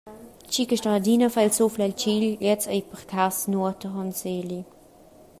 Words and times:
Tgi 0.47 0.65
che 0.65 0.77
sto 0.77 0.89
adina 0.89 1.29
far 1.33 1.43
il 1.47 1.53
sufleltgil, 1.57 2.23
gliez 2.41 2.63
ei 2.73 2.81
per 2.89 3.01
cass 3.11 3.37
nuota 3.51 3.87
honzeli. 3.99 4.59